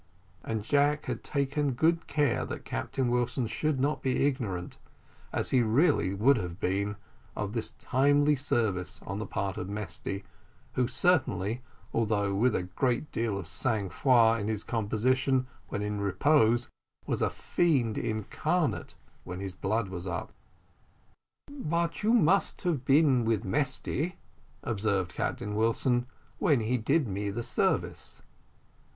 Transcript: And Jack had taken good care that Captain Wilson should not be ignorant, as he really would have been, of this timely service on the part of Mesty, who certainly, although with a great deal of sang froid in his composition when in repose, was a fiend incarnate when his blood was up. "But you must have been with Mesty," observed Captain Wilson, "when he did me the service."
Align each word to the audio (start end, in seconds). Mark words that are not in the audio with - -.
And 0.43 0.63
Jack 0.63 1.05
had 1.05 1.23
taken 1.23 1.73
good 1.73 2.07
care 2.07 2.43
that 2.45 2.65
Captain 2.65 3.11
Wilson 3.11 3.45
should 3.45 3.79
not 3.79 4.01
be 4.01 4.25
ignorant, 4.25 4.79
as 5.31 5.51
he 5.51 5.61
really 5.61 6.11
would 6.11 6.37
have 6.37 6.59
been, 6.59 6.95
of 7.35 7.53
this 7.53 7.75
timely 7.77 8.35
service 8.35 8.99
on 9.05 9.19
the 9.19 9.27
part 9.27 9.57
of 9.57 9.69
Mesty, 9.69 10.23
who 10.73 10.87
certainly, 10.87 11.61
although 11.93 12.33
with 12.33 12.55
a 12.55 12.63
great 12.63 13.11
deal 13.11 13.37
of 13.37 13.45
sang 13.45 13.91
froid 13.91 14.41
in 14.41 14.47
his 14.47 14.63
composition 14.63 15.45
when 15.69 15.83
in 15.83 16.01
repose, 16.01 16.67
was 17.05 17.21
a 17.21 17.29
fiend 17.29 17.95
incarnate 17.95 18.95
when 19.23 19.39
his 19.39 19.53
blood 19.53 19.89
was 19.89 20.07
up. 20.07 20.33
"But 21.47 22.01
you 22.01 22.11
must 22.11 22.63
have 22.63 22.83
been 22.85 23.23
with 23.23 23.45
Mesty," 23.45 24.15
observed 24.63 25.13
Captain 25.13 25.53
Wilson, 25.53 26.07
"when 26.39 26.61
he 26.61 26.79
did 26.79 27.07
me 27.07 27.29
the 27.29 27.43
service." 27.43 28.23